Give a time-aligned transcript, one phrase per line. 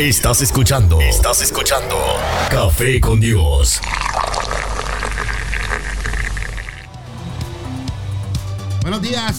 [0.00, 1.00] Estás escuchando.
[1.00, 1.94] Estás escuchando.
[2.50, 3.80] Café con Dios.
[8.82, 9.36] Buenos días.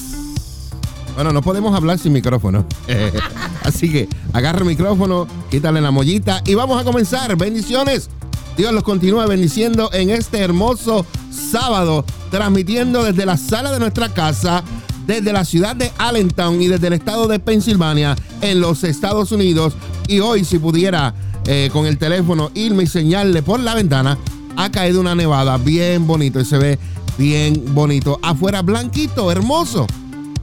[1.13, 2.65] Bueno, no podemos hablar sin micrófono.
[3.63, 7.36] Así que agarra el micrófono, quítale la mollita y vamos a comenzar.
[7.36, 8.10] Bendiciones.
[8.56, 14.64] Dios los continúa bendiciendo en este hermoso sábado, transmitiendo desde la sala de nuestra casa,
[15.06, 19.74] desde la ciudad de Allentown y desde el estado de Pensilvania en los Estados Unidos.
[20.08, 21.14] Y hoy, si pudiera
[21.48, 24.18] eh, con el teléfono irme y señalarle por la ventana,
[24.55, 26.80] ha caído una nevada bien bonito y se ve
[27.18, 28.20] bien bonito.
[28.22, 29.88] Afuera blanquito, hermoso.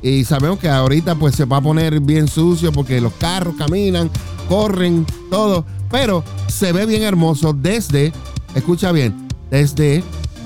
[0.03, 4.11] Y sabemos que ahorita pues se va a poner bien sucio porque los carros caminan,
[4.48, 5.65] corren, todo.
[5.91, 8.12] Pero se ve bien hermoso desde,
[8.55, 10.03] escucha bien, desde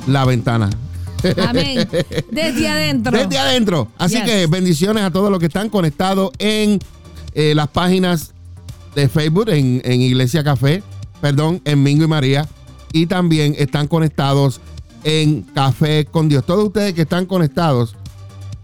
[0.06, 0.68] la ventana.
[1.48, 1.88] Amén.
[2.30, 3.18] Desde adentro.
[3.18, 3.88] Desde adentro.
[3.98, 4.24] Así Yes.
[4.24, 6.78] que bendiciones a todos los que están conectados en
[7.34, 8.32] eh, las páginas
[8.96, 10.82] de Facebook, en, en Iglesia Café,
[11.20, 12.48] perdón, en Mingo y María.
[12.92, 14.60] Y también están conectados
[15.04, 16.44] en Café con Dios.
[16.44, 17.94] Todos ustedes que están conectados,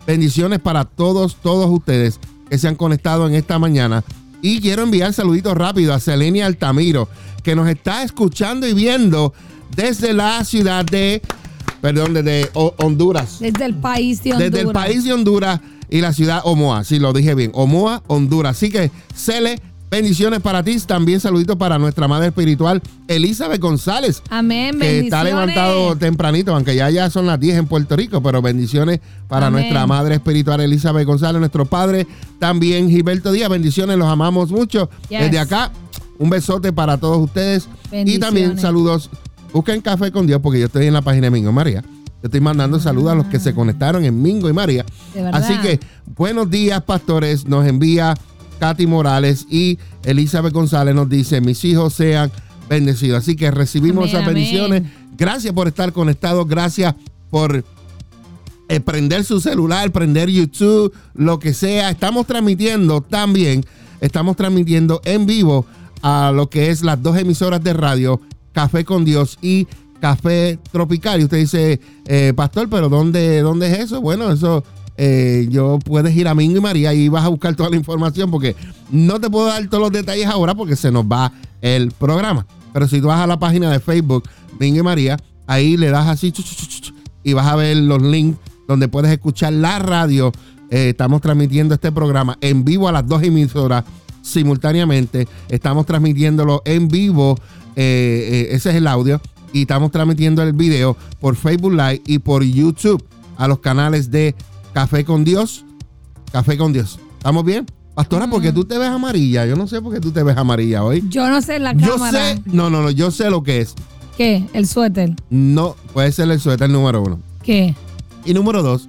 [0.07, 4.03] bendiciones para todos, todos ustedes que se han conectado en esta mañana.
[4.41, 7.09] Y quiero enviar saluditos rápido a Selenia Altamiro,
[7.42, 9.35] que nos está escuchando y viendo
[9.77, 11.20] desde la ciudad de,
[11.83, 13.39] perdón, desde Honduras.
[13.39, 14.51] Desde el país de Honduras.
[14.51, 18.57] Desde el país de Honduras y la ciudad Omoa, si lo dije bien, Omoa, Honduras.
[18.57, 19.61] Así que, Cele,
[19.93, 20.79] bendiciones para ti.
[20.81, 24.79] También saluditos para nuestra madre espiritual, Elizabeth González, Amén.
[24.81, 29.01] que está levantado tempranito, aunque ya, ya son las 10 en Puerto Rico, pero bendiciones
[29.29, 29.61] para Amén.
[29.61, 32.07] nuestra madre espiritual, Elizabeth González, nuestro padre
[32.39, 33.51] también, Gilberto Díaz.
[33.51, 34.89] Bendiciones, los amamos mucho.
[35.11, 35.20] Yes.
[35.20, 35.70] Desde acá,
[36.19, 37.69] un besote para todos ustedes.
[37.93, 39.11] Y también saludos.
[39.53, 41.83] Busquen Café con Dios, porque yo estoy en la página de Mingo y María.
[41.83, 44.87] Yo estoy mandando saludos a los que se conectaron en Mingo y María.
[45.33, 45.81] Así que,
[46.17, 47.47] buenos días, pastores.
[47.47, 48.15] Nos envía
[48.63, 52.31] Katy Morales y Elizabeth González nos dice, mis hijos sean
[52.69, 53.19] bendecidos.
[53.19, 54.35] Así que recibimos Amén, esas amén.
[54.35, 54.83] bendiciones.
[55.19, 56.47] Gracias por estar conectados.
[56.47, 56.95] Gracias
[57.29, 57.65] por
[58.69, 61.91] eh, prender su celular, prender YouTube, lo que sea.
[61.91, 63.64] Estamos transmitiendo también,
[64.01, 65.67] estamos transmitiendo en vivo
[66.01, 68.20] a lo que es las dos emisoras de radio,
[68.53, 69.67] Café con Dios y
[70.01, 71.20] Café Tropical.
[71.20, 74.01] Y usted dice, eh, Pastor, pero ¿dónde, ¿dónde es eso?
[74.01, 74.63] Bueno, eso
[74.97, 78.30] eh, yo puedes ir a Mingo y María y vas a buscar toda la información
[78.30, 78.55] porque
[78.91, 82.47] no te puedo dar todos los detalles ahora porque se nos va el programa.
[82.73, 84.25] Pero si tú vas a la página de Facebook,
[84.58, 85.17] Mingo y María,
[85.47, 86.33] ahí le das así
[87.25, 88.39] y vas a ver los links
[88.69, 90.33] donde puedes escuchar la radio.
[90.70, 93.85] Eh, estamos transmitiendo este programa en vivo a las dos emisoras
[94.23, 95.29] simultáneamente.
[95.48, 97.39] Estamos transmitiéndolo en vivo.
[97.77, 99.20] eh, ese es el audio.
[99.53, 103.05] Y estamos transmitiendo el video por Facebook Live y por YouTube
[103.36, 104.35] a los canales de
[104.75, 105.65] Café con Dios.
[106.33, 106.99] Café con Dios.
[107.19, 107.67] ¿Estamos bien?
[107.95, 109.45] Pastora, porque tú te ves amarilla.
[109.47, 111.05] Yo no sé por qué tú te ves amarilla hoy.
[111.09, 112.19] Yo no sé la Yo cámara.
[112.35, 113.75] sé, no, no, no, yo sé lo que es.
[114.17, 114.47] ¿Qué?
[114.55, 115.15] El suéter.
[115.31, 117.19] No, puede ser el suéter número uno.
[117.43, 117.75] ¿Qué?
[118.25, 118.89] Y número dos,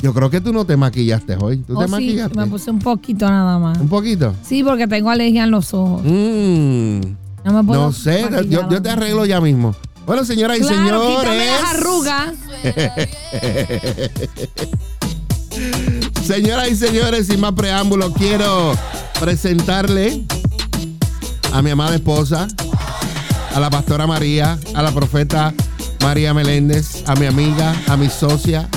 [0.00, 1.58] yo creo que tú no te maquillaste hoy.
[1.58, 2.36] ¿Tú Oh, te sí, maquillaste?
[2.38, 3.78] me puse un poquito nada más.
[3.78, 4.34] ¿Un poquito?
[4.42, 6.02] Sí, porque tengo alergia en los ojos.
[6.04, 7.00] Mm,
[7.44, 9.74] No me puedo no sé, yo, yo te arreglo ya mismo.
[10.06, 11.62] Bueno, señoras y Claro, quítame señores.
[11.62, 12.34] las arrugas.
[16.24, 18.72] Señoras y señores, sin más preámbulo, quiero
[19.18, 20.22] presentarle
[21.52, 22.46] a mi amada esposa,
[23.54, 25.52] a la pastora María, a la profeta
[26.00, 28.68] María Meléndez, a mi amiga, a mi socia,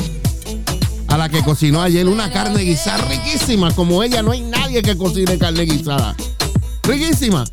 [1.08, 3.72] a la que cocinó ayer una carne guisada riquísima.
[3.74, 6.16] Como ella, no hay nadie que cocine carne guisada.
[6.84, 7.46] Riquísima.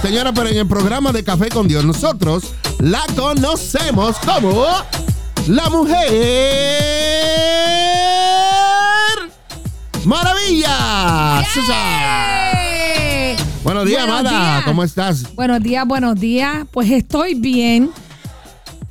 [0.00, 2.44] Señora, pero en el programa de Café con Dios, nosotros
[2.80, 4.66] la conocemos como
[5.48, 7.81] la mujer
[10.04, 11.42] maravilla.
[12.56, 13.36] ¡Eh!
[13.62, 14.64] Buenos días, Buenos días.
[14.64, 15.34] ¿Cómo estás?
[15.34, 16.66] Buenos días, buenos días.
[16.70, 17.90] Pues estoy bien.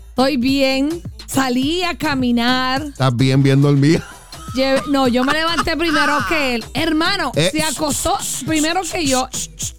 [0.09, 1.01] Estoy bien.
[1.27, 2.81] Salí a caminar.
[2.83, 4.05] ¿Estás bien, bien dormida?
[4.89, 6.66] No, yo me levanté primero que él.
[6.73, 7.50] Hermano, Eh.
[7.53, 9.29] se acostó primero que yo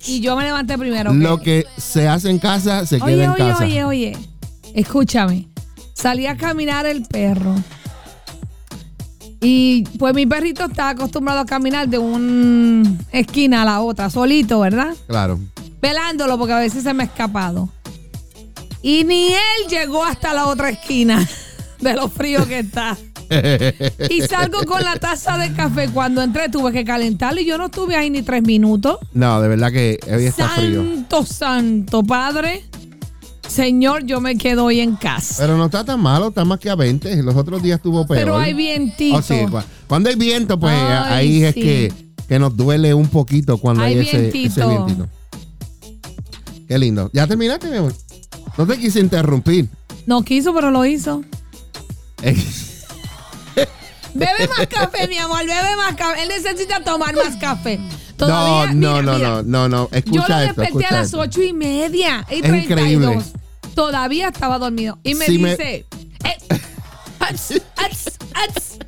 [0.07, 1.41] y yo me levanté primero que Lo él.
[1.43, 3.65] que se hace en casa se Oye, queda en oye, casa.
[3.65, 4.19] oye, oye.
[4.75, 5.49] Escúchame.
[5.93, 7.55] Salí a caminar el perro.
[9.43, 14.61] Y pues mi perrito está acostumbrado a caminar de una esquina a la otra, solito,
[14.61, 14.95] ¿verdad?
[15.09, 15.41] Claro.
[15.81, 17.69] Pelándolo porque a veces se me ha escapado.
[18.83, 21.29] Y ni él llegó hasta la otra esquina
[21.81, 22.97] de lo frío que está.
[24.11, 25.89] Y salgo con la taza de café.
[25.89, 28.99] Cuando entré tuve que calentarlo y yo no estuve ahí ni tres minutos.
[29.15, 30.83] No, de verdad que hoy está frío.
[30.83, 32.63] Santo, santo, Padre.
[33.49, 35.37] Señor, yo me quedo hoy en casa.
[35.39, 37.23] Pero no está tan malo, está más que a 20.
[37.23, 38.21] Los otros días estuvo peor.
[38.21, 39.17] Pero hay vientito.
[39.19, 41.93] Oh, sí, cu- cuando hay viento, pues Ay, ahí es que,
[42.29, 45.09] que nos duele un poquito cuando hay, Hay ese, vientito.
[46.69, 47.11] Qué lindo.
[47.13, 47.95] ¿Ya terminaste, mi amor?
[48.57, 49.69] No te quise interrumpir.
[50.07, 51.23] No quiso, pero lo hizo.
[54.15, 56.23] Bebe más café, mi amor, bebe más café.
[56.23, 57.79] Él necesita tomar más café.
[57.79, 57.89] No,
[58.29, 59.29] Todavía, no, mira, no, mira.
[59.29, 59.91] no, no, no.
[59.91, 62.65] Yo Escucha lo esto, desperté escucha a las ocho y media y Es 32.
[62.71, 63.19] increíble.
[63.75, 64.99] Todavía estaba dormido.
[65.03, 65.87] Y me Si me- dice.
[66.25, 66.37] eh,
[67.21, 68.79] ats, ats, ats,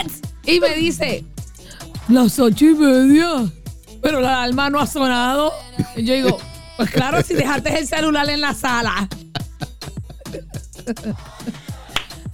[0.00, 0.20] ats.
[0.44, 1.24] y me dice.
[2.08, 3.44] Las ocho y media.
[4.02, 5.52] Pero la alarma no ha sonado.
[5.94, 6.38] Y yo digo,
[6.76, 9.08] pues claro, si dejaste el celular en la sala.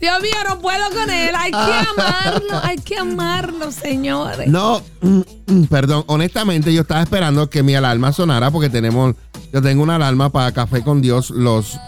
[0.01, 1.35] Dios mío, no puedo con él.
[1.37, 4.49] Hay que amarlo, hay que amarlo, señores.
[4.49, 9.17] No, mm, mm, perdón, honestamente yo estaba esperando que mi alarma sonara porque tenemos,
[9.53, 11.79] yo tengo una alarma para Café con Dios los,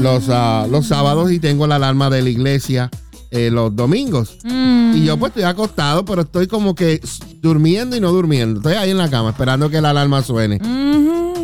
[0.00, 2.90] los, ah, los sábados y tengo la alarma de la iglesia
[3.30, 4.38] eh, los domingos.
[4.44, 4.94] Mm.
[4.94, 7.00] Y yo pues estoy acostado, pero estoy como que
[7.42, 8.60] durmiendo y no durmiendo.
[8.60, 10.60] Estoy ahí en la cama esperando que la alarma suene.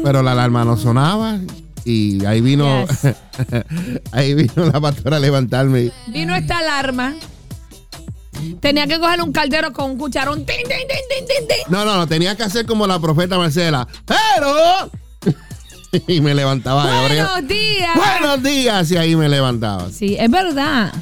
[0.04, 1.38] Pero la alarma no sonaba
[1.84, 3.14] y ahí vino, Yes.
[4.12, 5.90] ahí vino la pastora a levantarme.
[6.08, 7.14] Vino esta alarma.
[8.60, 10.46] Tenía que coger un caldero con un cucharón.
[10.46, 11.58] Tin, tin, tin.
[11.68, 13.86] No, no, no, tenía que hacer como la profeta Marcela.
[14.06, 14.90] Pero...
[16.06, 17.02] y me levantaba.
[17.02, 17.90] Buenos días.
[17.94, 19.90] Buenos días y ahí me levantaba.
[19.90, 20.92] Sí, es verdad.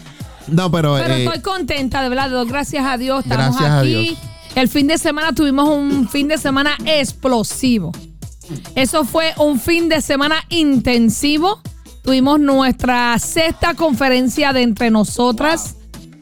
[0.49, 2.31] No, pero, Pero eh, estoy contenta, de verdad.
[2.47, 3.25] Gracias a Dios.
[3.25, 3.89] Estamos Gracias a aquí.
[3.89, 4.19] Dios.
[4.55, 7.93] El fin de semana tuvimos un fin de semana explosivo.
[8.75, 11.61] Eso fue un fin de semana intensivo.
[12.03, 15.77] Tuvimos nuestra sexta conferencia de entre nosotras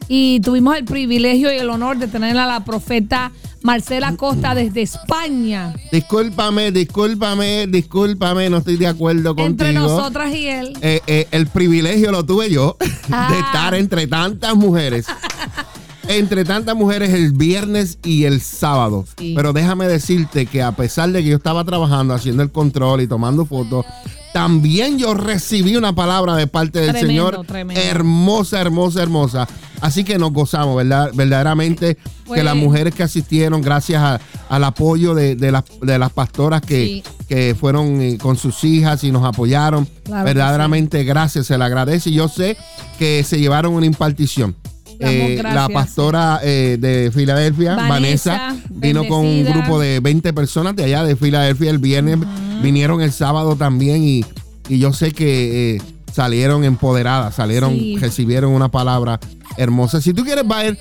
[0.09, 3.31] y tuvimos el privilegio y el honor de tener a la profeta
[3.61, 5.73] Marcela Costa desde España.
[5.91, 9.45] discúlpame, discúlpame, discúlpame, no estoy de acuerdo contigo.
[9.49, 10.73] Entre nosotras y él.
[10.81, 12.77] Eh, eh, el privilegio lo tuve yo
[13.11, 13.29] Ah.
[13.31, 15.05] de estar entre tantas mujeres.
[16.09, 19.05] Entre tantas mujeres el viernes y el sábado.
[19.17, 19.33] Sí.
[19.35, 23.07] Pero déjame decirte que a pesar de que yo estaba trabajando, haciendo el control y
[23.07, 23.85] tomando fotos,
[24.33, 27.45] también yo recibí una palabra de parte del Tremendo, Señor.
[27.47, 27.81] tremendo.
[27.81, 29.47] Hermosa, hermosa, hermosa.
[29.81, 31.11] Así que nos gozamos, ¿verdad?
[31.13, 31.97] Verdaderamente
[32.33, 34.19] que las mujeres que asistieron, gracias a-
[34.49, 37.03] al apoyo de, de las, de las pastoras que, Sí.
[37.27, 39.87] que fueron eh, con sus hijas y nos apoyaron.
[40.03, 42.09] Claro verdaderamente gracias, se le agradece.
[42.09, 42.57] Y Yo sé
[42.97, 44.55] que se llevaron una impartición.
[44.99, 50.75] Eh, la pastora eh, de Filadelfia, Vanessa, Vanessa, vino con un grupo de 20 personas
[50.75, 52.17] de allá de Filadelfia el viernes,
[52.63, 54.25] vinieron el sábado también y,
[54.69, 55.81] y yo sé que eh,
[56.13, 57.97] salieron empoderadas, salieron, Sí.
[57.99, 59.19] recibieron una palabra
[59.57, 60.01] hermosa.
[60.01, 60.77] Si tú quieres ver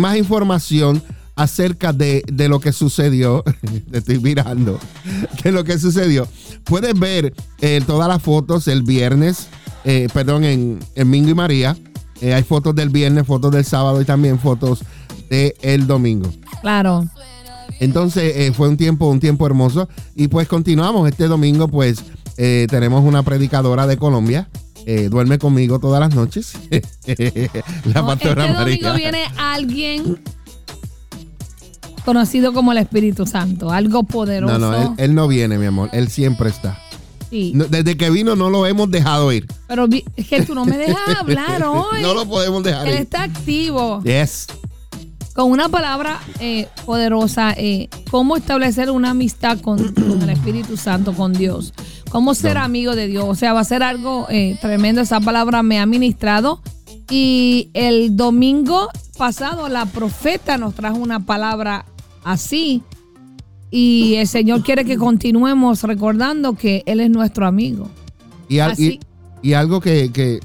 [0.00, 1.02] más información
[1.36, 3.44] acerca de, de lo que sucedió,
[3.90, 4.78] te estoy mirando,
[5.44, 6.26] de lo que sucedió,
[6.64, 7.34] puedes ver
[7.86, 9.48] todas las fotos el viernes,
[10.14, 11.76] perdón, en, en Mingo y María.
[12.20, 14.80] Eh, hay fotos del viernes, fotos del sábado y también fotos
[15.30, 16.30] del domingo.
[16.62, 17.04] Claro.
[17.80, 19.88] Entonces eh, fue un tiempo, un tiempo hermoso.
[20.16, 21.08] Y pues continuamos.
[21.08, 22.02] Este domingo, pues,
[22.36, 24.48] eh, tenemos una predicadora de Colombia.
[24.86, 26.54] eh, duerme conmigo todas las noches.
[27.84, 28.76] la No, pastora este María.
[28.88, 30.18] domingo viene alguien
[32.04, 34.58] conocido como el Espíritu Santo, algo poderoso.
[34.58, 35.90] No, no, él, él no viene, mi amor.
[35.92, 36.78] Él siempre está.
[37.30, 37.52] Sí.
[37.54, 39.46] Desde que vino no lo hemos dejado ir.
[39.66, 39.86] Pero
[40.16, 42.00] es que tú no me dejas hablar hoy.
[42.02, 43.00] no lo podemos dejar Él ir.
[43.02, 44.46] está activo Yes.
[45.34, 47.52] con una palabra eh, poderosa.
[47.56, 51.74] eh, cómo establecer una amistad con, con el Espíritu Santo, con Dios.
[52.10, 52.62] Cómo ser No.
[52.62, 53.26] amigo de Dios.
[53.28, 55.00] O sea, va a ser algo eh, tremendo.
[55.02, 56.62] Esa palabra me ha ministrado.
[57.10, 58.88] Y el domingo
[59.18, 61.84] pasado la profeta nos trajo una palabra
[62.24, 62.82] así.
[63.70, 67.90] Y el Señor quiere que continuemos recordando que Él es nuestro amigo.
[68.48, 68.98] Y, al- Así.
[69.42, 70.40] y- y algo que, que-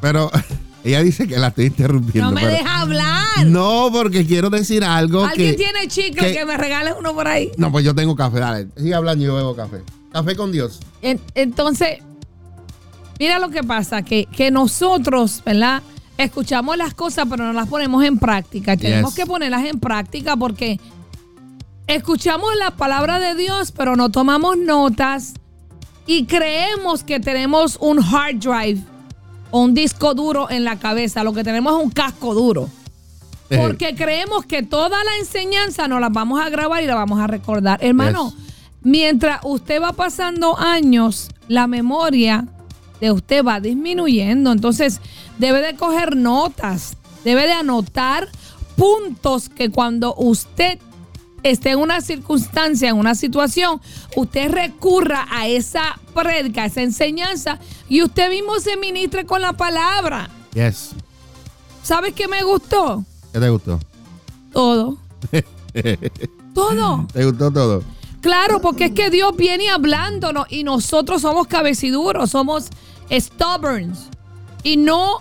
[0.00, 0.30] Pero
[0.84, 2.30] ella dice que la estoy interrumpiendo.
[2.30, 3.46] No me pero- deja hablar.
[3.46, 5.56] No, porque quiero decir algo ¿Alguien que...
[5.56, 7.50] tiene chicle que- que, me regales uno por ahí?
[7.56, 8.68] No, pues yo tengo café, dale.
[8.76, 9.78] Sigue hablando y yo bebo café.
[10.12, 10.80] Café con Dios.
[11.02, 11.98] En- entonces,
[13.18, 15.82] mira lo que pasa, que, que nosotros, ¿verdad?
[16.18, 18.76] Escuchamos las cosas, pero no las ponemos en práctica.
[18.76, 19.24] Tenemos Yes.
[19.24, 20.80] que ponerlas en práctica porque
[21.88, 25.34] escuchamos la palabra de Dios, pero no tomamos notas
[26.06, 28.80] y creemos que tenemos un hard drive
[29.50, 31.24] o un disco duro en la cabeza.
[31.24, 32.68] Lo que tenemos es un casco duro.
[33.48, 37.26] Porque creemos que toda la enseñanza nos la vamos a grabar y la vamos a
[37.26, 37.82] recordar.
[37.82, 38.54] Hermano, Yes.
[38.82, 42.46] mientras usted va pasando años, la memoria
[43.00, 44.52] de usted va disminuyendo.
[44.52, 45.00] Entonces,
[45.38, 48.28] debe de coger notas, debe de anotar
[48.76, 50.78] puntos que cuando usted
[51.42, 53.80] esté en una circunstancia, en una situación,
[54.16, 59.52] usted recurra a esa prédica, a esa enseñanza y usted mismo se ministre con la
[59.52, 60.30] palabra.
[60.54, 60.90] Yes.
[61.82, 63.04] ¿Sabes qué me gustó?
[63.32, 63.78] ¿Qué te gustó?
[64.52, 64.98] Todo.
[66.54, 67.06] Todo.
[67.12, 67.84] ¿Te gustó todo?
[68.20, 72.66] Claro, porque es que Dios viene hablándonos y nosotros somos cabeciduros, somos
[73.10, 74.08] stubborns
[74.64, 75.20] y no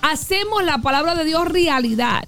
[0.00, 2.26] hacemos la palabra de Dios realidad.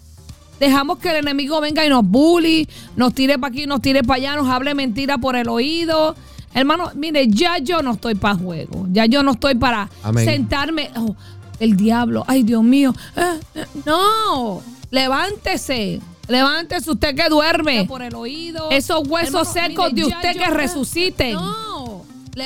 [0.62, 4.18] Dejamos que el enemigo venga y nos bully, nos tire para aquí, nos tire para
[4.18, 6.14] allá, nos hable mentira por el oído.
[6.54, 8.86] Hermano, mire, ya yo no estoy para juego.
[8.92, 10.24] Ya yo no estoy para Amén.
[10.24, 10.92] sentarme.
[10.94, 11.16] Oh,
[11.58, 12.94] el diablo, ay Dios mío.
[13.16, 16.00] Eh, eh, no, levántese.
[16.28, 17.84] Levántese usted que duerme.
[17.86, 18.70] por el oído.
[18.70, 21.34] Esos huesos Hermano, secos mire, de usted que resuciten.
[21.34, 22.04] No.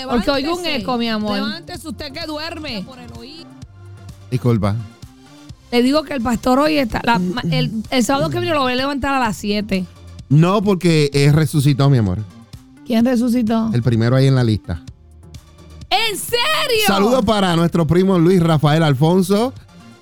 [0.08, 0.76] Porque oigo un levántese.
[0.76, 1.34] eco, mi amor.
[1.34, 2.82] Levántese usted que duerme.
[2.86, 3.44] por el oído.
[4.30, 4.74] Disculpa.
[5.76, 7.02] Le digo que el pastor hoy está.
[7.04, 9.84] la- el, el sábado que viene lo voy a levantar a las 7.
[10.30, 12.20] No, porque eh, resucitó, mi amor.
[12.86, 13.68] ¿Quién resucitó?
[13.74, 14.82] El primero ahí en la lista.
[15.90, 16.86] ¿En serio?
[16.86, 19.52] Saludos para nuestro primo Luis Rafael Alfonso,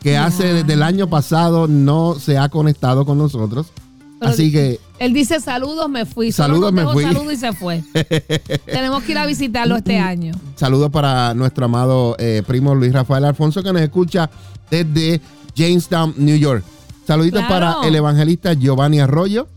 [0.01, 3.73] que hace desde el año pasado no se ha conectado con nosotros.
[4.21, 6.31] Pero Así que Él dice saludos, me fui.
[6.31, 7.03] Solo Saludos, nos me dejó fui.
[7.03, 7.83] Saludos y se fue.
[8.67, 10.35] Tenemos que ir a visitarlo este año.
[10.55, 14.31] saludos para nuestro amado eh, primo Luis Rafael Alfonso, que nos escucha
[14.71, 15.21] desde
[15.55, 16.65] Jamestown, New York.
[17.07, 17.77] Saluditos Claro.
[17.77, 19.49] para el evangelista Giovanni Arroyo.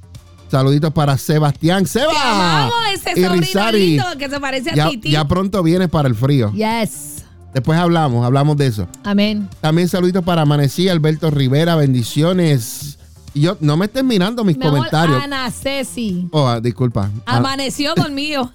[0.52, 1.86] Saluditos para Sebastián.
[1.86, 2.12] ¡Seba!
[2.14, 3.88] Te amamos ese Y sobrino Rizari.
[3.90, 5.12] lindo que se parece a Ya, Titi.
[5.12, 6.52] ya pronto vienes para el frío.
[6.54, 7.26] Yes.
[7.54, 8.88] Después hablamos, hablamos de eso.
[9.04, 9.50] Amén.
[9.62, 12.98] También saluditos para Amanecía, Alberto Rivera, bendiciones.
[13.34, 15.22] Y yo, no me estés mirando mis Mi amor, comentarios.
[15.24, 16.28] Ana Ceci.
[16.32, 17.10] Oh, ah, disculpa.
[17.26, 18.52] Ah, Amaneció dormido.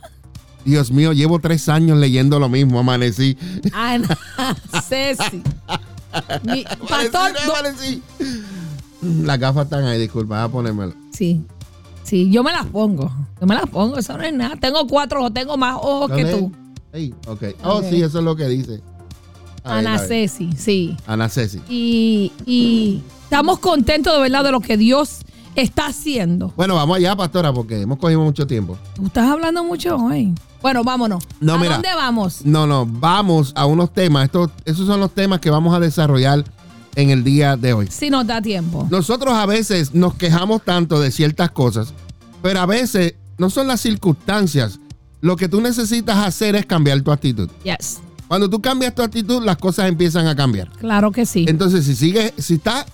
[0.64, 3.36] Dios mío, llevo tres años leyendo lo mismo, amanecí.
[3.72, 4.16] Ana
[4.88, 5.42] Ceci.
[6.44, 7.32] Mi- pastor.
[9.00, 10.94] Las gafas están ahí, disculpa, voy a ponérmelo.
[11.12, 11.40] Sí.
[12.04, 13.10] Sí, yo me las pongo.
[13.40, 14.56] Yo me las pongo, eso no es nada.
[14.56, 16.52] Tengo cuatro ojos, tengo más ojos que tú.
[16.92, 17.42] Ahí, ok.
[17.64, 18.80] Oh, sí, eso es lo que dice.
[19.64, 19.98] Ana.
[19.98, 20.96] Ceci, sí.
[21.06, 21.60] Ana Ceci.
[21.68, 25.20] Y, y estamos contentos de verdad de lo que Dios
[25.56, 26.52] está haciendo.
[26.56, 28.78] Bueno, vamos allá, pastora, porque hemos cogido mucho tiempo.
[28.94, 30.34] Tú estás hablando mucho hoy.
[30.60, 31.24] Bueno, vámonos.
[31.40, 31.72] No, ¿A mira.
[31.74, 32.44] dónde vamos?
[32.44, 34.24] No, no, vamos a unos temas.
[34.26, 36.44] Estos, esos son los temas que vamos a desarrollar
[36.94, 37.88] en el día de hoy.
[37.90, 38.86] Si nos da tiempo.
[38.90, 41.92] Nosotros a veces nos quejamos tanto de ciertas cosas,
[42.42, 44.78] pero a veces no son las circunstancias.
[45.20, 47.48] Lo que tú necesitas hacer es cambiar tu actitud.
[47.64, 48.00] Yes.
[48.28, 50.68] Cuando tú cambias tu actitud, las cosas empiezan a cambiar.
[50.78, 51.44] Claro que sí.
[51.48, 52.86] Entonces, si sigues, si estás,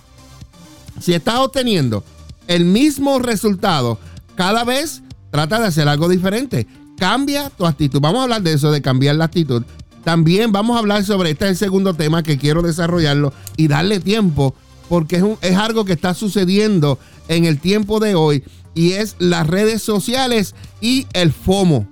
[0.99, 2.03] si estás obteniendo
[2.49, 3.99] el mismo resultado,
[4.35, 6.67] cada vez trata de hacer algo diferente.
[6.97, 8.01] Cambia tu actitud.
[8.01, 9.63] Vamos a hablar de eso, de cambiar la actitud.
[10.03, 13.99] También vamos a hablar sobre, este es el segundo tema que quiero desarrollarlo y darle
[13.99, 14.55] tiempo,
[14.89, 19.83] porque es, algo que está sucediendo en el tiempo de hoy y es las redes
[19.83, 21.87] sociales y el FOMO.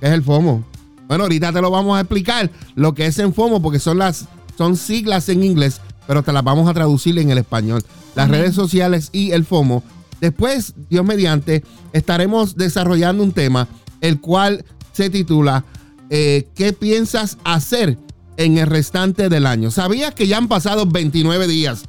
[0.00, 0.64] ¿Qué es el FOMO?
[1.06, 5.28] Bueno, ahorita te lo vamos a explicar lo que es en FOMO, porque son siglas
[5.28, 7.84] en inglés, pero te las vamos a traducir en el español.
[8.14, 9.82] Las redes sociales y el FOMO.
[10.20, 11.62] Después, Dios mediante,
[11.92, 13.68] estaremos desarrollando un tema,
[14.00, 15.64] el cual se titula
[16.10, 17.98] eh, ¿Qué piensas hacer
[18.36, 19.70] en el restante del año?
[19.70, 21.84] ¿Sabías que ya han pasado 29 días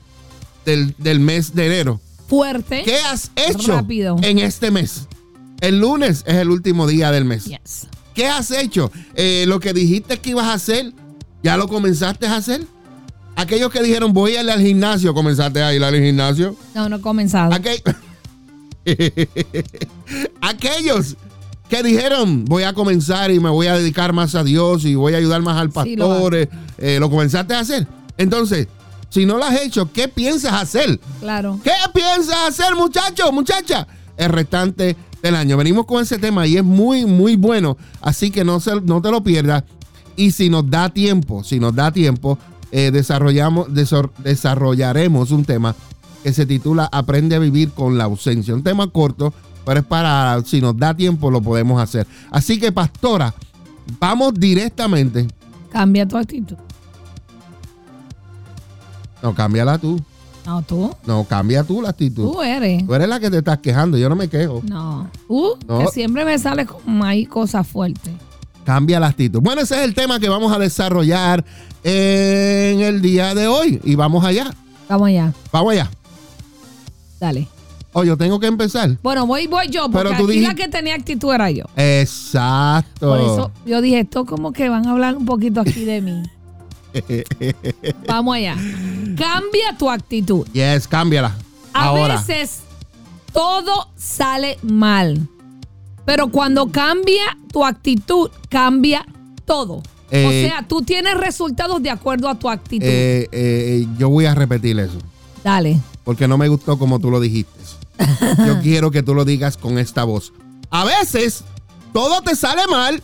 [0.66, 2.02] del, del mes de enero?
[2.28, 2.84] Fuerte.
[2.84, 4.18] ¿Qué has hecho Rápido.
[4.22, 5.08] en este mes?
[5.62, 7.46] El lunes es el último día del mes.
[7.46, 7.88] Yes.
[8.14, 8.92] ¿Qué has hecho?
[9.16, 10.94] Eh, lo que dijiste que ibas a hacer,
[11.42, 12.66] ¿ya lo comenzaste a hacer?
[13.36, 16.56] Aquellos que dijeron voy a ir al gimnasio, ¿comenzaste a ir al gimnasio?
[16.76, 17.52] No, no he comenzado.
[17.54, 17.82] Aquel-
[20.42, 21.16] Aquellos
[21.70, 25.14] que dijeron voy a comenzar y me voy a dedicar más a Dios y voy
[25.14, 27.88] a ayudar más al Sí, lo pastor, eh, eh, ¿lo comenzaste a hacer?
[28.18, 28.68] Entonces,
[29.10, 31.00] si no lo has hecho, ¿qué piensas hacer?
[31.20, 31.60] Claro.
[31.64, 33.88] ¿Qué piensas hacer, muchacho, muchacha?
[34.18, 35.56] El restante del año.
[35.58, 37.78] Venimos con ese tema y es muy, muy bueno.
[38.02, 39.64] Así que no, se- no te lo pierdas.
[40.16, 42.38] Y si nos da tiempo, si nos da tiempo,
[42.72, 45.76] eh, desarrollamos, desor- desarrollaremos un tema
[46.24, 48.54] que se titula Aprende a vivir con la ausencia.
[48.54, 49.34] Un tema corto,
[49.66, 52.06] pero es para, si nos da tiempo, lo podemos hacer.
[52.32, 53.34] Así que, pastora,
[54.00, 55.28] vamos directamente.
[55.72, 56.58] Cambia tu actitud.
[59.22, 60.00] No, cámbiala tú.
[60.46, 60.92] No, tú.
[61.06, 62.32] No, cambia tú la actitud.
[62.32, 62.86] Tú eres.
[62.88, 64.62] Tú eres la que te estás quejando, yo no me quejo.
[64.68, 65.10] No.
[65.28, 65.80] Tú, No.
[65.80, 68.14] que siempre me sales con ahí cosas fuertes.
[68.66, 69.40] Cambia la actitud.
[69.42, 71.44] Bueno, ese es el tema que vamos a desarrollar
[71.84, 73.80] en el día de hoy.
[73.84, 74.54] Y vamos allá.
[74.88, 75.34] Vamos allá.
[75.52, 75.90] Vamos allá.
[77.20, 77.48] Dale.
[77.92, 78.98] Oh, yo tengo que empezar.
[79.02, 81.64] Bueno, voy, voy yo, porque Pero tú aquí dijiste- la que tenía actitud era yo.
[81.76, 83.10] Exacto.
[83.10, 86.24] Por eso yo dije, esto como que van a hablar un poquito aquí de mí.
[88.08, 88.56] Vamos allá.
[89.18, 90.46] Cambia tu actitud.
[90.54, 91.36] Yes, cámbiala.
[91.74, 92.18] A Ahora.
[92.18, 92.60] veces
[93.34, 95.28] todo sale mal.
[96.06, 99.06] Pero cuando cambia tu actitud, cambia
[99.46, 99.76] todo.
[99.76, 102.86] o Eh, sea, tú tienes resultados de acuerdo a tu actitud.
[102.88, 104.98] Eh, eh, yo voy a repetir eso.
[105.44, 105.80] Dale.
[106.04, 107.60] Porque no me gustó como tú lo dijiste.
[108.48, 110.32] Yo quiero que tú lo digas con esta voz.
[110.70, 111.44] A veces
[111.94, 113.04] todo te sale mal,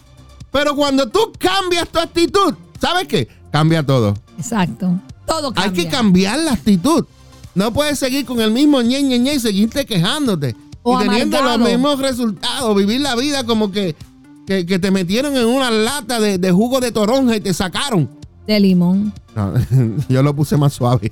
[0.51, 3.27] pero cuando tú cambias tu actitud, ¿sabes qué?
[3.51, 4.13] Cambia todo.
[4.37, 4.97] Exacto.
[5.25, 5.63] Todo cambia.
[5.63, 7.05] Hay que cambiar la actitud.
[7.55, 10.55] No puedes seguir con el mismo ñe, ñe, ñe y seguirte quejándote.
[10.83, 12.75] O y teniendo los mismos resultados.
[12.75, 13.95] Vivir la vida como que,
[14.45, 18.09] que, que te metieron en una lata de, de jugo de toronja y te sacaron.
[18.47, 19.11] De limón.
[19.35, 19.53] No,
[20.09, 21.11] yo lo puse más suave.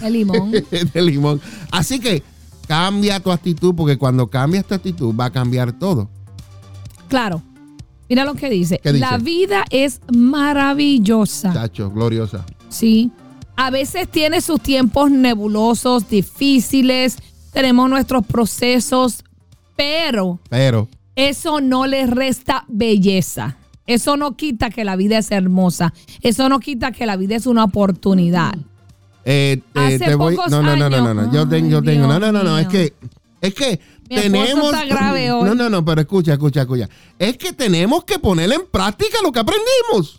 [0.00, 0.50] De limón.
[0.92, 1.40] de limón.
[1.70, 2.22] Así que
[2.68, 6.08] cambia tu actitud porque cuando cambias tu actitud va a cambiar todo.
[7.08, 7.42] claro.
[8.08, 8.78] Mira lo que dice.
[8.80, 9.04] ¿Qué dice?
[9.04, 11.52] La vida es maravillosa.
[11.52, 12.46] Chacho, gloriosa.
[12.68, 13.10] Sí.
[13.56, 17.16] A veces tiene sus tiempos nebulosos, difíciles.
[17.52, 19.24] Tenemos nuestros procesos,
[19.74, 23.56] pero Pero eso no le resta belleza.
[23.86, 25.92] Eso no quita que la vida es hermosa.
[26.20, 28.54] Eso no quita que la vida es una oportunidad.
[29.24, 30.34] eh, eh, Hace te voy.
[30.36, 31.32] pocos No, no, no, no, no, no.
[31.32, 32.06] Yo tengo, yo tengo.
[32.06, 32.58] No, no, no, no.
[32.58, 32.94] Es que,
[33.40, 33.80] es que
[34.10, 34.72] Mi tenemos.
[34.72, 35.44] está grave hoy.
[35.48, 36.88] No, no, no, pero escucha, escucha, escucha.
[37.18, 40.16] Es que tenemos que poner en práctica lo que aprendimos.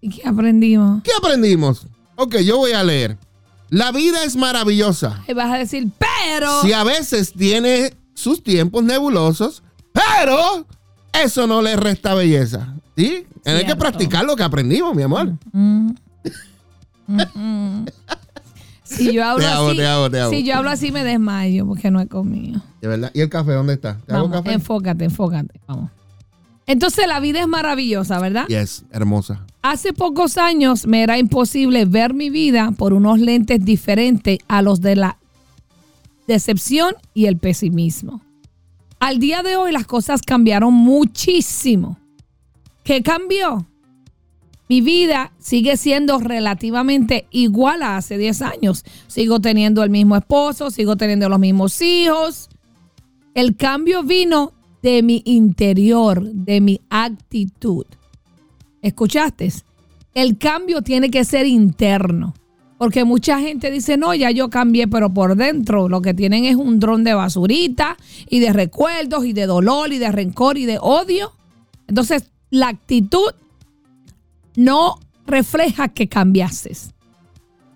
[0.00, 1.02] ¿Y qué aprendimos?
[1.02, 1.86] ¿Qué aprendimos?
[2.14, 3.18] Ok, yo voy a leer.
[3.68, 5.22] La vida es maravillosa.
[5.28, 6.62] Y vas a decir, pero.
[6.62, 9.62] Si a veces tiene sus tiempos nebulosos,
[9.92, 10.66] pero
[11.12, 12.74] eso no le resta belleza.
[12.96, 13.26] ¿Sí?
[13.44, 15.32] Hay que practicar lo que aprendimos, mi amor.
[15.52, 15.90] Mm.
[17.06, 17.84] Mm.
[18.88, 20.30] Si yo hablo Te hago, así, te hago, te hago.
[20.30, 22.62] si yo hablo así me desmayo porque no he comido.
[22.80, 23.10] De verdad.
[23.12, 23.98] ¿Y el café dónde está?
[24.06, 24.52] ¿Te hago café?
[24.52, 25.60] enfócate, enfócate.
[25.66, 25.90] Vamos.
[26.66, 28.46] Entonces la vida es maravillosa, ¿verdad?
[28.46, 29.44] Yes, hermosa.
[29.60, 34.80] Hace pocos años me era imposible ver mi vida por unos lentes diferentes a los
[34.80, 35.18] de la
[36.26, 38.22] decepción y el pesimismo.
[39.00, 41.98] Al día de hoy las cosas cambiaron muchísimo.
[42.82, 43.66] ¿Qué cambió?
[44.68, 48.84] Mi vida sigue siendo relativamente igual a hace 10 años.
[49.06, 52.50] Sigo teniendo el mismo esposo, sigo teniendo los mismos hijos.
[53.34, 54.52] El cambio vino
[54.82, 57.86] de mi interior, de mi actitud.
[58.82, 59.52] ¿Escuchaste?
[60.12, 62.34] El cambio tiene que ser interno.
[62.78, 66.54] Porque mucha gente dice, no, ya yo cambié, pero por dentro lo que tienen es
[66.54, 67.96] un dron de basurita
[68.30, 71.32] y de recuerdos y de dolor y de rencor y de odio.
[71.88, 73.32] Entonces, la actitud
[74.54, 76.90] no refleja que cambiases.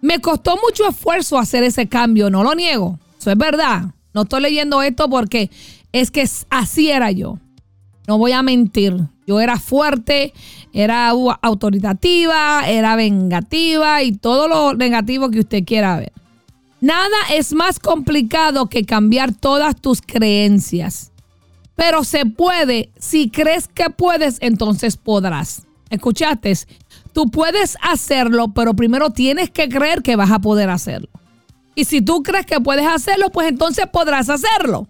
[0.01, 2.99] Me costó mucho esfuerzo hacer ese cambio, no lo niego.
[3.19, 3.95] Eso es verdad.
[4.15, 5.51] No estoy leyendo esto porque
[5.93, 7.39] es que así era yo.
[8.07, 8.97] No voy a mentir.
[9.27, 10.33] Yo era fuerte,
[10.73, 16.13] era autoritativa, era vengativa y todo lo negativo que usted quiera ver.
[16.81, 21.13] Nada es más complicado que cambiar todas tus creencias.
[21.77, 22.91] Pero se puede.
[22.99, 25.63] Si crees que puedes, entonces podrás.
[25.91, 26.53] ¿Escuchaste?
[27.13, 31.09] Tú puedes hacerlo, pero primero tienes que creer que vas a poder hacerlo.
[31.75, 34.89] Y si tú crees que puedes hacerlo, pues entonces podrás hacerlo.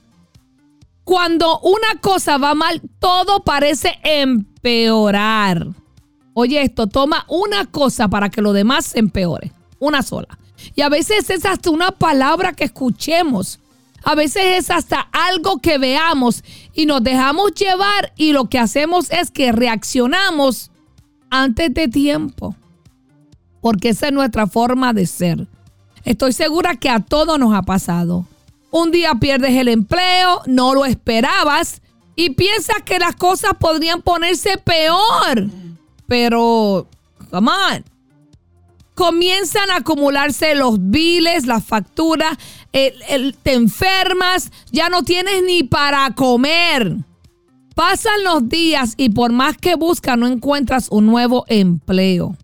[1.05, 5.67] Cuando una cosa va mal, todo parece empeorar.
[6.35, 9.53] Oye, esto toma una cosa para que lo demás se empeore.
[9.79, 10.39] Una sola.
[10.75, 13.59] Y a veces es hasta una palabra que escuchemos.
[14.05, 19.11] A veces es hasta algo que veamos y nos dejamos llevar y lo que hacemos
[19.11, 20.71] es que reaccionamos
[21.31, 22.57] antes de tiempo.
[23.61, 25.47] Porque esa es nuestra forma de ser.
[26.05, 28.27] Estoy segura que a todos nos ha pasado.
[28.73, 31.83] Un día pierdes el empleo, no lo esperabas
[32.17, 35.51] y piensas que las cosas podrían ponerse peor.
[36.07, 36.89] Pero,
[37.31, 37.85] come on.
[38.95, 42.39] Comienzan a acumularse los biles, las facturas,
[42.73, 46.97] te enfermas, ya no tienes ni para comer.
[47.75, 52.39] Pasan los días y por más que buscas no encuentras un nuevo empleo.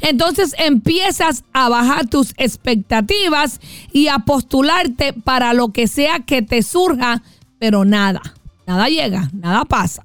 [0.00, 3.60] Entonces empiezas a bajar tus expectativas
[3.92, 7.22] y a postularte para lo que sea que te surja,
[7.58, 8.22] pero nada,
[8.66, 10.04] nada llega, nada pasa.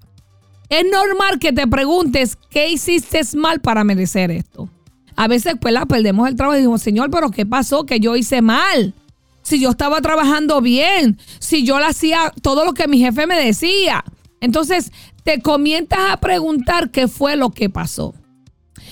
[0.69, 4.69] Es normal que te preguntes qué hiciste mal para merecer esto.
[5.17, 7.85] A veces pues la perdemos el trabajo y decimos, Señor, pero ¿qué pasó?
[7.85, 8.93] Que yo hice mal.
[9.41, 13.37] Si yo estaba trabajando bien, si yo le hacía todo lo que mi jefe me
[13.37, 14.03] decía.
[14.39, 14.91] Entonces
[15.23, 18.13] te comienzas a preguntar qué fue lo que pasó.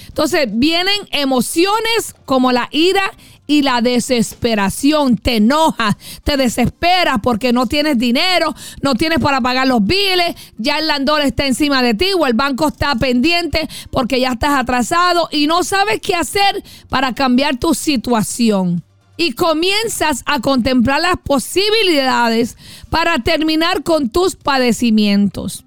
[0.10, 3.12] Entonces vienen emociones como la ira
[3.50, 5.18] y la desesperación.
[5.18, 10.78] Te enojas, te desesperas porque no tienes dinero, no tienes para pagar los biles, ya
[10.78, 15.30] el landor está encima de ti o el banco está pendiente porque ya estás atrasado
[15.32, 18.84] y no sabes qué hacer para cambiar tu situación.
[19.18, 22.56] Y comienzas a contemplar las posibilidades
[22.90, 25.66] para terminar con tus padecimientos.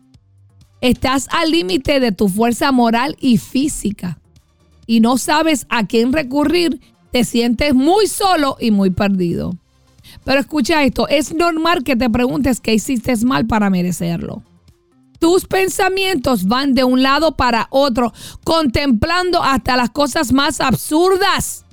[0.80, 4.18] Estás al límite de tu fuerza moral y física
[4.86, 9.56] y no sabes a quién recurrir, te sientes muy solo y muy perdido.
[10.24, 14.42] Pero escucha esto, es normal que te preguntes qué hiciste mal para merecerlo.
[15.18, 21.64] tus pensamientos van de un lado para otro, contemplando hasta las cosas más absurdas.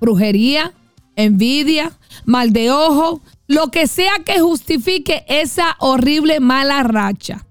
[0.00, 0.72] Brujería,
[1.16, 7.46] envidia, mal de ojo, lo que sea que justifique esa horrible mala racha.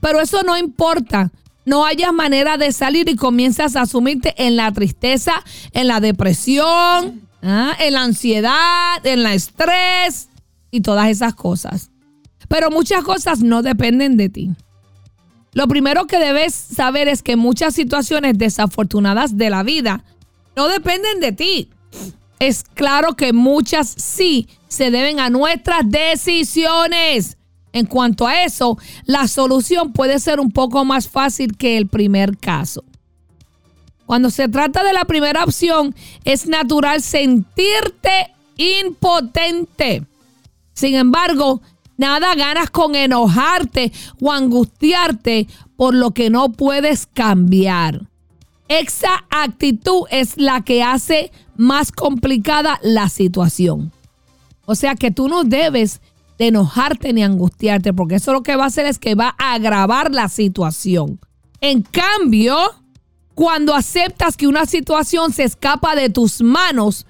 [0.00, 1.30] Pero eso no importa.
[1.68, 5.34] No hayas manera de salir y comienzas a asumirte en la tristeza,
[5.72, 7.76] en la depresión, ¿ah?
[7.78, 10.30] en la ansiedad, en la estrés
[10.70, 11.90] y todas esas cosas.
[12.48, 14.50] Pero muchas cosas no dependen de ti.
[15.52, 20.02] Lo primero que debes saber es que muchas situaciones desafortunadas de la vida
[20.56, 21.70] no dependen de ti.
[22.38, 27.37] Es claro que muchas sí se deben a nuestras decisiones.
[27.72, 32.38] En cuanto a eso, la solución puede ser un poco más fácil que el primer
[32.38, 32.84] caso.
[34.06, 40.06] Cuando se trata de la primera opción, es natural sentirte impotente.
[40.72, 41.60] Sin embargo,
[41.98, 48.08] nada ganas con enojarte o angustiarte por lo que no puedes cambiar.
[48.68, 53.92] Esa actitud es la que hace más complicada la situación.
[54.64, 56.00] O sea que tú no debes
[56.38, 59.54] de enojarte ni angustiarte, porque eso lo que va a hacer es que va a
[59.54, 61.18] agravar la situación.
[61.60, 62.56] En cambio,
[63.34, 67.06] cuando aceptas que una situación se escapa de tus manos,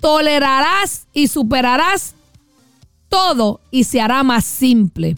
[0.00, 2.14] tolerarás y superarás
[3.08, 5.16] todo y se hará más simple.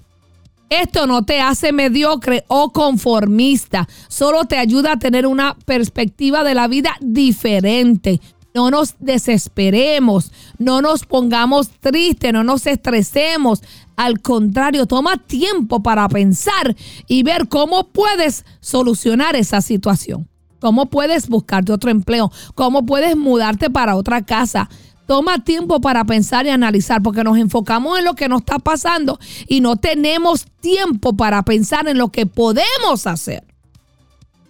[0.69, 6.55] Esto no te hace mediocre o conformista, solo te ayuda a tener una perspectiva de
[6.55, 8.21] la vida diferente.
[8.57, 13.63] No nos desesperemos, no nos pongamos tristes, no nos estresemos.
[13.97, 16.75] Al contrario, toma tiempo para pensar
[17.07, 20.27] y ver cómo puedes solucionar esa situación.
[20.59, 24.71] Cómo puedes buscarte otro empleo, cómo puedes mudarte para otra casa.
[25.07, 29.19] Toma tiempo para pensar y analizar porque nos enfocamos en lo que nos está pasando
[29.49, 33.45] y no tenemos tiempo para pensar en lo que podemos hacer.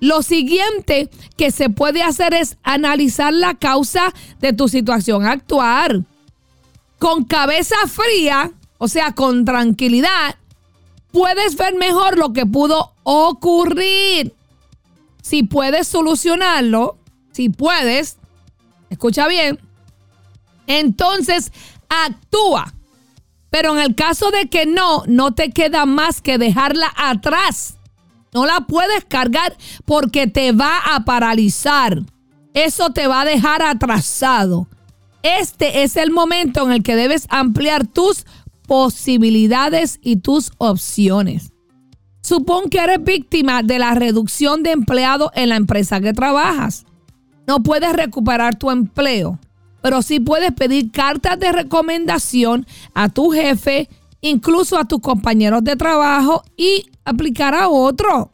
[0.07, 6.07] Lo siguiente que se puede hacer es analizar la causa de tu situación actual.
[7.01, 10.37] Con cabeza fría, o sea, con tranquilidad,
[11.11, 14.33] puedes ver mejor lo que pudo ocurrir.
[15.23, 16.97] Si puedes solucionarlo,
[17.33, 18.17] si puedes,
[18.91, 19.59] escucha bien,
[20.69, 21.51] entonces
[21.89, 22.73] actúa.
[23.51, 27.77] Pero en el caso de que no, no te queda más que dejarla atrás
[28.37, 32.03] no la puedes cargar porque te va a paralizar.
[32.53, 34.69] Eso te va a dejar atrasado.
[35.23, 38.27] Este es el momento en el que debes ampliar tus
[38.67, 41.55] posibilidades y tus opciones.
[42.21, 46.85] Supón que eres víctima de la reducción de empleados en la empresa que trabajas.
[47.47, 49.39] No puedes recuperar tu empleo,
[49.81, 53.89] pero sí puedes pedir cartas de recomendación a tu jefe
[54.27, 58.31] incluso a tus compañeros de trabajo y aplicar a otro.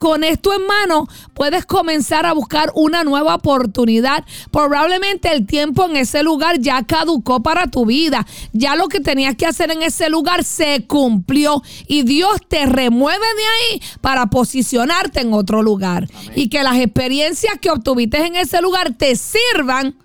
[0.00, 4.24] Con esto en mano puedes comenzar a buscar una nueva oportunidad.
[4.50, 8.26] Probablemente el tiempo en ese lugar ya caducó para tu vida.
[8.54, 13.18] Ya lo que tenías que hacer en ese lugar se cumplió y Dios te remueve
[13.18, 16.08] de ahí para posicionarte en otro lugar.
[16.34, 19.98] Y que las experiencias que obtuviste en ese lugar te sirvan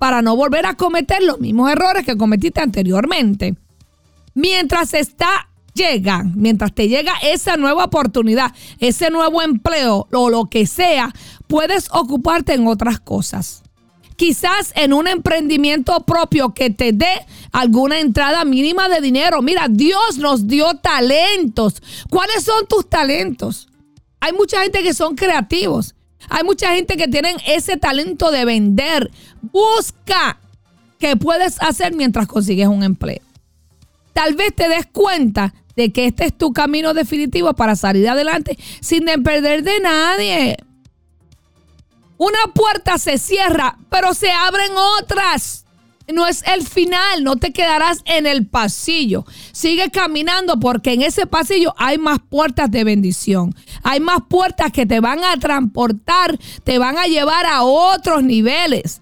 [0.00, 3.54] para no volver a cometer los mismos errores que cometiste anteriormente.
[4.34, 10.66] Mientras está llega, mientras te llega esa nueva oportunidad, ese nuevo empleo o lo que
[10.66, 11.12] sea,
[11.46, 13.62] puedes ocuparte en otras cosas.
[14.16, 19.40] Quizás en un emprendimiento propio que te dé alguna entrada mínima de dinero.
[19.40, 21.82] Mira, Dios nos dio talentos.
[22.10, 23.68] ¿Cuáles son tus talentos?
[24.20, 25.94] Hay mucha gente que son creativos.
[26.28, 29.10] Hay mucha gente que tienen ese talento de vender.
[29.40, 30.38] Busca
[30.98, 33.29] qué puedes hacer mientras consigues un empleo
[34.12, 38.58] tal vez te des cuenta de que este es tu camino definitivo para salir adelante
[38.80, 40.56] sin perder de nadie.
[42.18, 45.64] Una puerta se cierra, pero se abren otras.
[46.12, 49.24] No es el final, no te quedarás en el pasillo.
[49.52, 53.54] Sigue caminando porque en ese pasillo hay más puertas de bendición.
[53.82, 59.00] Hay más puertas que te van a transportar, te van a llevar a otros niveles.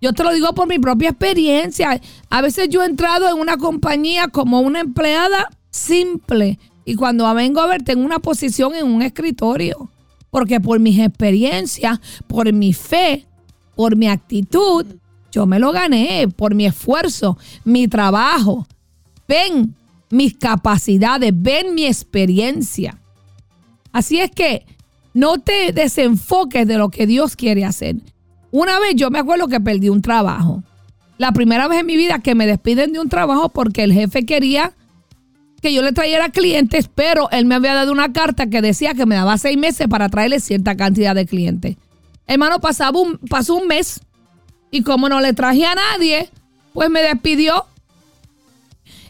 [0.00, 2.00] Yo te lo digo por mi propia experiencia.
[2.30, 7.60] A veces yo he entrado en una compañía como una empleada simple y cuando vengo
[7.60, 9.90] a ver tengo una posición en un escritorio.
[10.30, 13.26] Porque por mis experiencias, por mi fe,
[13.74, 14.86] por mi actitud,
[15.30, 18.66] yo me lo gané, por mi esfuerzo, mi trabajo.
[19.26, 19.74] Ven
[20.10, 22.98] mis capacidades, ven mi experiencia.
[23.92, 24.64] Así es que
[25.14, 27.96] no te desenfoques de lo que Dios quiere hacer.
[28.50, 30.62] Una vez yo me acuerdo que perdí un trabajo.
[31.18, 34.24] La primera vez en mi vida que me despiden de un trabajo porque el jefe
[34.24, 34.72] quería
[35.60, 39.06] que yo le trayera clientes, pero él me había dado una carta que decía que
[39.06, 41.76] me daba seis meses para traerle cierta cantidad de clientes.
[42.26, 44.00] Hermano, pasaba un, pasó un mes
[44.70, 46.30] y como no le traje a nadie,
[46.72, 47.66] pues me despidió.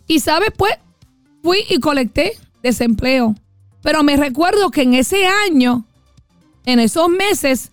[0.06, 0.72] Y sabes, pues
[1.42, 3.34] fui y colecté desempleo.
[3.82, 5.84] Pero me recuerdo que en ese año,
[6.64, 7.72] en esos meses,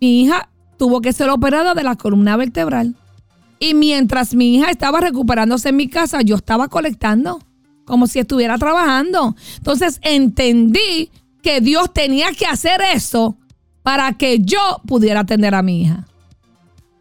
[0.00, 2.94] mi hija tuvo que ser operada de la columna vertebral.
[3.58, 7.40] Y mientras mi hija estaba recuperándose en mi casa, yo estaba colectando,
[7.84, 9.34] como si estuviera trabajando.
[9.56, 11.10] Entonces entendí
[11.42, 13.36] que Dios tenía que hacer eso
[13.82, 16.06] para que yo pudiera atender a mi hija.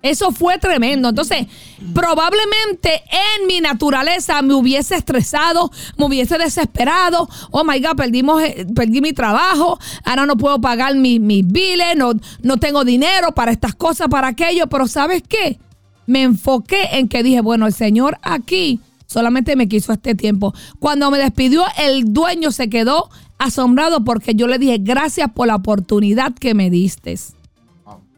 [0.05, 1.09] Eso fue tremendo.
[1.09, 1.47] Entonces,
[1.95, 3.01] probablemente
[3.39, 7.27] en mi naturaleza me hubiese estresado, me hubiese desesperado.
[7.49, 9.79] Oh my God, perdimos, eh, perdí mi trabajo.
[10.03, 12.13] Ahora no puedo pagar mis, mis biles, no,
[12.43, 14.67] no tengo dinero para estas cosas, para aquello.
[14.67, 15.57] Pero ¿sabes qué?
[16.05, 20.53] Me enfoqué en que dije, bueno, el Señor aquí solamente me quiso este tiempo.
[20.77, 25.55] Cuando me despidió, el dueño se quedó asombrado porque yo le dije, gracias por la
[25.55, 27.17] oportunidad que me diste.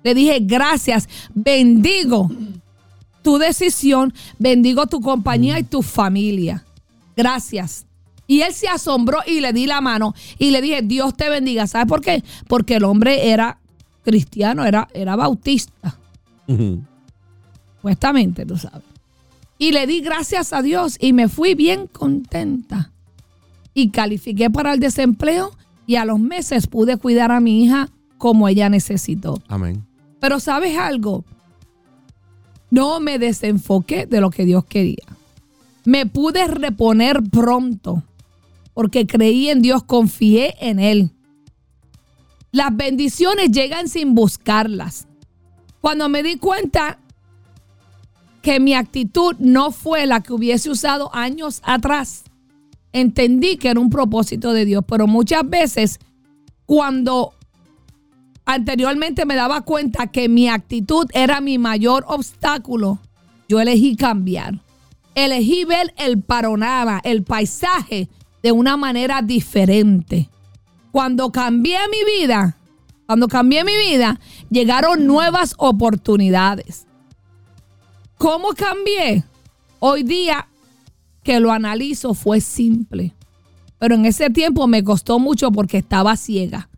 [0.04, 2.30] Le dije, gracias, bendigo
[3.28, 6.64] tu decisión, bendigo tu compañía y tu familia.
[7.14, 7.86] Gracias.
[8.26, 11.68] Y él se asombró y le di la mano y le dije, Dios te bendiga.
[11.68, 12.24] ¿Sabes por qué?
[12.48, 13.58] Porque el hombre era
[14.04, 15.98] cristiano, era, era bautista.
[17.76, 18.84] Supuestamente, tú sabes.
[19.58, 22.92] Y le di gracias a Dios y me fui bien contenta.
[23.74, 25.52] Y califiqué para el desempleo
[25.86, 29.42] y a los meses pude cuidar a mi hija como ella necesitó.
[29.48, 29.87] Amén.
[30.19, 31.23] Pero sabes algo,
[32.69, 35.06] no me desenfoqué de lo que Dios quería.
[35.86, 38.03] Me pude reponer pronto
[38.73, 41.12] porque creí en Dios, confié en Él.
[42.51, 45.08] Las bendiciones llegan sin buscarlas.
[45.82, 46.99] Cuando me di cuenta
[48.41, 52.25] que mi actitud no fue la que hubiese usado años atrás,
[52.93, 54.84] entendí que era un propósito de Dios.
[54.88, 55.99] Pero muchas veces,
[56.65, 57.34] cuando
[58.48, 63.00] anteriormente me daba cuenta que mi actitud era mi mayor obstáculo,
[63.48, 64.62] yo elegí cambiar.
[65.16, 68.08] Elegí ver el panorama, el paisaje
[68.42, 70.30] de una manera diferente.
[70.92, 72.58] Cuando cambié mi vida,
[73.06, 76.88] cuando cambié mi vida, llegaron nuevas oportunidades.
[78.18, 79.26] ¿Cómo cambié?
[79.80, 80.48] Hoy día
[81.22, 83.14] que lo analizo fue simple,
[83.78, 86.70] pero en ese tiempo me costó mucho porque estaba ciega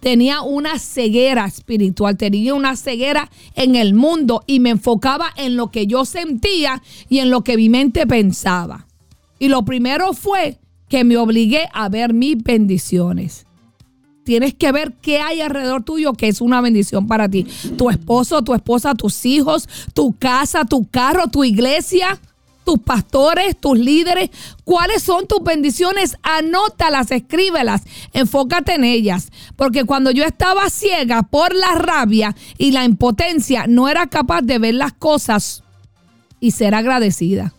[0.00, 5.70] tenía una ceguera espiritual, tenía una ceguera en el mundo y me enfocaba en lo
[5.70, 8.86] que yo sentía y en lo que mi mente pensaba.
[9.38, 13.46] Y lo primero fue que me obligué a ver mis bendiciones.
[14.24, 17.46] Tienes que ver qué hay alrededor tuyo que es una bendición para ti.
[17.76, 22.18] Tu esposo, tu esposa, tus hijos, tu casa, tu carro, tu iglesia
[22.64, 24.30] tus pastores, tus líderes,
[24.64, 29.30] cuáles son tus bendiciones, anótalas, escríbelas, enfócate en ellas.
[29.56, 34.58] Porque cuando yo estaba ciega por la rabia y la impotencia, no era capaz de
[34.58, 35.62] ver las cosas
[36.40, 37.54] y ser agradecida.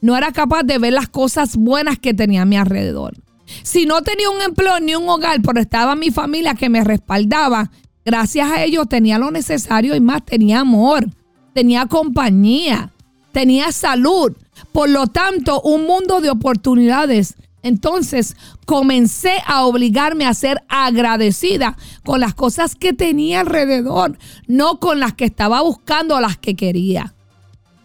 [0.00, 3.14] No era capaz de ver las cosas buenas que tenía a mi alrededor.
[3.62, 7.70] Si no tenía un empleo ni un hogar, pero estaba mi familia que me respaldaba,
[8.04, 11.06] gracias a ellos tenía lo necesario y más, tenía amor,
[11.54, 12.91] tenía compañía
[13.32, 14.32] tenía salud.
[14.70, 17.34] Por lo tanto, un mundo de oportunidades.
[17.62, 24.18] Entonces comencé a obligarme a ser agradecida con las cosas que tenía alrededor,
[24.48, 27.14] no con las que estaba buscando, las que quería.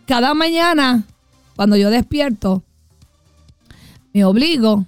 [0.08, 1.04] Cada mañana,
[1.56, 2.64] cuando yo despierto,
[4.14, 4.86] me obligo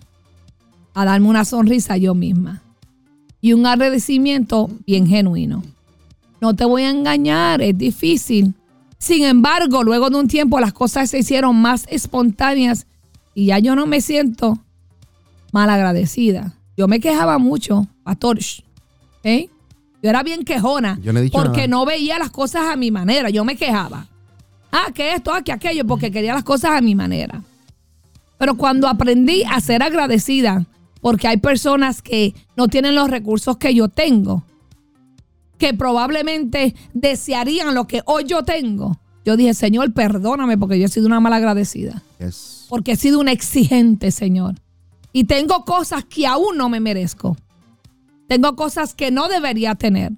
[0.96, 2.64] a darme una sonrisa yo misma
[3.42, 5.64] y un agradecimiento bien genuino.
[6.42, 8.54] No te voy a engañar, es difícil,
[9.00, 12.86] sin embargo, luego de un tiempo las cosas se hicieron más espontáneas
[13.34, 14.60] y ya yo no me siento
[15.54, 16.54] mal agradecida.
[16.76, 18.40] Yo me quejaba mucho, pastor.
[19.24, 19.50] ¿eh?
[20.04, 21.00] Yo era bien quejona
[21.32, 23.30] porque no veía las cosas a mi manera.
[23.30, 24.08] Yo me quejaba.
[24.72, 27.42] Ah, que esto, ah, que aquello, porque quería las cosas a mi manera.
[28.38, 30.66] Pero cuando aprendí a ser agradecida,
[31.02, 34.44] porque hay personas que no tienen los recursos que yo tengo,
[35.60, 38.98] que probablemente desearían lo que hoy yo tengo.
[39.26, 42.02] Yo dije, Señor, perdóname porque yo he sido una mala agradecida.
[42.70, 44.56] Porque he sido una exigente, Señor.
[45.12, 47.36] Y tengo cosas que aún no me merezco.
[48.28, 50.14] Tengo cosas que no debería tener.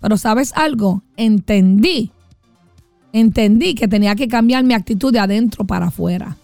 [0.00, 2.10] Pero sabes algo, entendí.
[3.12, 6.36] Entendí que tenía que cambiar mi actitud de adentro para afuera.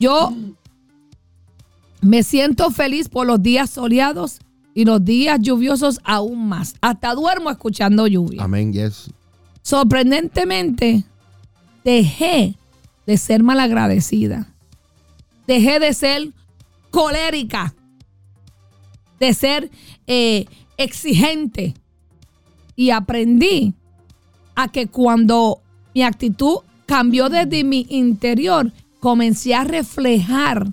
[0.00, 0.34] Yo
[2.00, 4.40] me siento feliz por los días soleados
[4.74, 6.74] y los días lluviosos aún más.
[6.80, 8.42] Hasta duermo escuchando lluvia.
[8.42, 9.10] Amén, yes.
[9.62, 11.04] Sorprendentemente,
[11.84, 12.56] dejé
[13.06, 14.52] de ser malagradecida.
[15.46, 16.32] Dejé de ser
[16.90, 17.74] colérica,
[19.20, 19.70] de ser
[20.06, 21.74] eh, exigente.
[22.76, 23.74] Y aprendí
[24.56, 25.60] a que cuando
[25.94, 30.66] mi actitud cambió desde mi interior, comencé a reflejar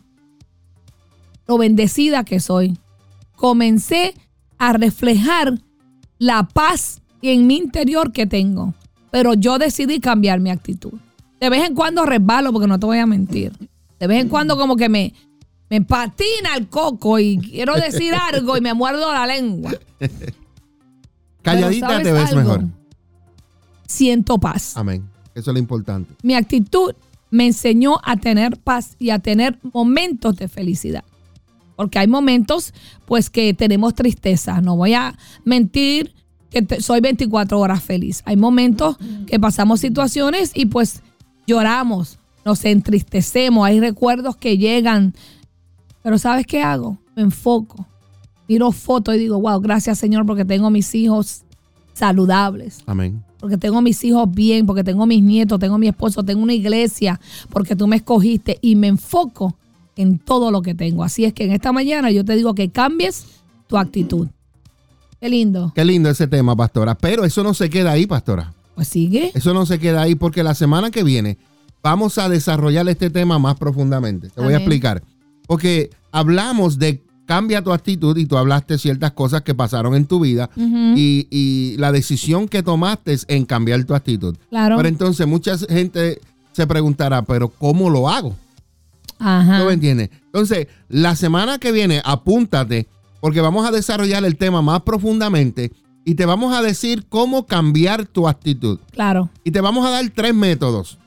[1.48, 2.78] lo bendecida que soy.
[3.42, 4.14] Comencé
[4.60, 5.60] a reflejar
[6.20, 8.76] la paz en mi interior que tengo.
[9.10, 10.94] Pero yo decidí cambiar mi actitud.
[11.40, 13.52] De vez en cuando resbalo, porque no te voy a mentir.
[14.00, 15.16] De vez en cuando como que me,
[15.72, 19.72] me patina el coco y quiero decir algo y me muerdo la lengua.
[21.42, 22.42] Calladita ¿sabes te ves algo?
[22.42, 22.66] mejor.
[23.88, 24.78] Siento paz.
[24.78, 25.04] Amén.
[25.34, 26.14] Eso es lo importante.
[26.22, 26.94] Mi actitud
[27.32, 31.04] me enseñó a tener paz y a tener momentos de felicidad.
[31.76, 32.74] Porque hay momentos,
[33.06, 34.62] pues, que tenemos tristeza.
[34.62, 36.14] No voy a mentir
[36.50, 38.22] que te- soy 24 horas feliz.
[38.26, 41.02] Hay momentos que pasamos situaciones y pues
[41.48, 45.14] lloramos, nos entristecemos, hay recuerdos que llegan.
[46.04, 46.98] Pero ¿sabes qué hago?
[47.16, 47.88] Me enfoco.
[48.48, 51.44] Miro fotos y digo, wow, gracias Señor porque tengo mis hijos
[51.94, 53.24] saludables Amén.
[53.40, 57.20] porque tengo mis hijos bien, porque tengo mis nietos, tengo mi esposo, tengo una iglesia,
[57.50, 59.56] porque tú me escogiste y me enfoco
[59.96, 61.04] en todo lo que tengo.
[61.04, 63.26] Así es que en esta mañana yo te digo que cambies
[63.68, 64.28] tu actitud.
[65.20, 65.72] Qué lindo.
[65.76, 66.96] Qué lindo ese tema, pastora.
[66.96, 68.54] Pero eso no se queda ahí, pastora.
[68.76, 69.32] Pues sigue.
[69.36, 71.38] Eso no se queda ahí porque la semana que viene
[71.84, 74.30] vamos a desarrollar este tema más profundamente.
[74.30, 75.04] Te voy a explicar.
[75.48, 80.20] Porque hablamos de cambia tu actitud y tú hablaste ciertas cosas que pasaron en tu
[80.20, 84.36] vida y, y la decisión que tomaste es en cambiar tu actitud.
[84.50, 84.76] Claro.
[84.78, 86.20] Pero entonces mucha gente
[86.52, 88.36] se preguntará, pero ¿cómo lo hago?
[89.22, 89.60] Ajá.
[89.60, 90.10] ¿No me entiendes?
[90.26, 92.88] Entonces, la semana que viene, apúntate,
[93.20, 95.72] porque vamos a desarrollar el tema más profundamente
[96.04, 98.80] y te vamos a decir cómo cambiar tu actitud.
[98.92, 99.30] Claro.
[99.44, 100.98] Y te vamos a dar tres métodos.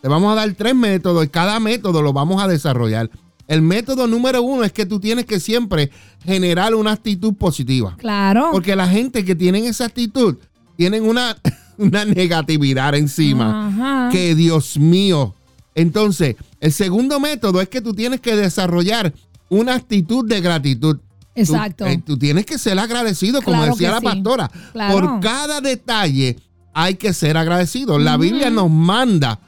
[0.00, 3.08] Te vamos a dar tres métodos y cada método lo vamos a desarrollar.
[3.46, 5.90] El método número uno es que tú tienes que siempre
[6.24, 7.96] generar una actitud positiva.
[7.98, 8.48] Claro.
[8.50, 10.36] Porque la gente que tienen esa actitud
[10.76, 11.36] tienen una,
[11.78, 13.68] una negatividad encima.
[13.68, 14.08] Ajá.
[14.10, 15.34] Que Dios mío.
[15.74, 19.12] Entonces, el segundo método es que tú tienes que desarrollar
[19.48, 20.96] una actitud de gratitud.
[20.96, 21.02] Tú-
[21.34, 21.86] Exacto.
[21.86, 24.04] eh, Tú, tienes que ser agradecido, como Claro decía la sí.
[24.04, 24.50] pastora.
[24.72, 24.94] Claro.
[25.00, 26.38] Por cada detalle
[26.74, 27.98] hay que ser agradecido.
[27.98, 29.38] La Biblia nos manda,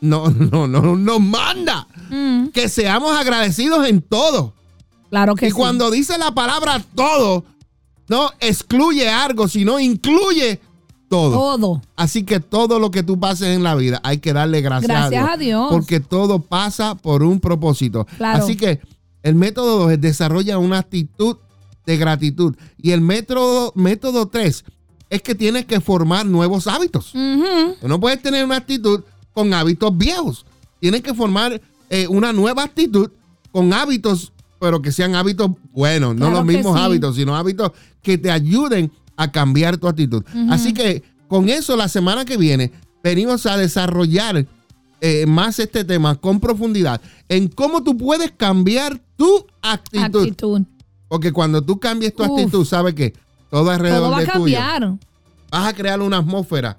[0.00, 4.54] no, no, no, nos manda Mm, que seamos agradecidos en todo.
[5.10, 5.54] claro que y sí.
[5.56, 7.44] cuando dice la palabra todo,
[8.08, 10.60] no excluye algo, sino incluye
[11.10, 11.32] todo.
[11.32, 11.82] Todo.
[11.96, 15.24] Así que todo lo que tú pases en la vida hay que darle gracias, Gracias
[15.24, 15.66] a, a Dios, Dios.
[15.70, 18.06] Porque todo pasa por un propósito.
[18.16, 18.42] Claro.
[18.42, 18.80] Así que
[19.24, 21.36] el método 2 es desarrolla una actitud
[21.84, 22.54] de gratitud.
[22.80, 24.64] Y el método, método 3
[25.10, 27.10] es que tienes que formar nuevos hábitos.
[27.12, 29.02] Tú no puedes tener una actitud
[29.34, 30.46] con hábitos viejos.
[30.78, 33.10] Tienes que formar eh, una nueva actitud
[33.50, 36.84] con hábitos, pero que sean hábitos buenos, no los mismos sí.
[36.84, 38.92] hábitos, sino hábitos que te ayuden
[39.22, 40.24] a cambiar tu actitud.
[40.48, 42.72] Así que con eso la semana que viene
[43.04, 44.46] venimos a desarrollar
[45.02, 50.22] eh, más este tema con profundidad en cómo tú puedes cambiar tu actitud.
[50.22, 50.62] Actitud.
[51.08, 52.30] Porque cuando tú cambies tu Uf.
[52.30, 53.12] actitud, sabes que
[53.50, 54.98] todo alrededor Todo va a de tuyo cambiar.
[55.50, 56.78] vas a crear una atmósfera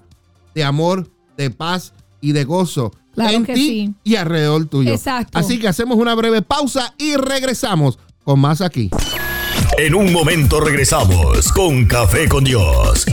[0.54, 3.94] de amor, de paz y de gozo Claro en ti sí.
[4.04, 4.92] y alrededor tuyo.
[4.92, 5.38] Exacto.
[5.38, 8.90] Así que hacemos una breve pausa y regresamos con más aquí.
[9.78, 13.06] En un momento regresamos con Café con Dios.